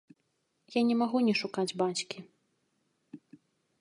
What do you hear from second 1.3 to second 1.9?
шукаць